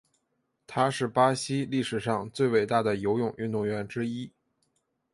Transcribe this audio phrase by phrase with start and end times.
[0.65, 4.33] 他是巴西历史上最伟大游泳运动员之一。